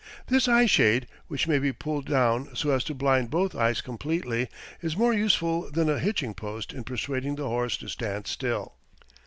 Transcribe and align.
This 0.25 0.47
eye 0.47 0.65
shade, 0.65 1.05
which 1.27 1.47
may 1.47 1.59
be 1.59 1.71
pulled 1.71 2.07
down 2.07 2.55
so 2.55 2.71
as 2.71 2.83
to 2.85 2.95
blind 2.95 3.29
both 3.29 3.53
eyes 3.53 3.81
completely, 3.81 4.49
is 4.81 4.97
more 4.97 5.13
useful 5.13 5.69
than 5.69 5.91
a 5.91 5.99
hitching 5.99 6.33
post 6.33 6.73
in 6.73 6.83
persuading 6.83 7.35
the 7.35 7.47
horse 7.47 7.77
to 7.77 7.87
stand 7.87 8.25
still. 8.25 8.73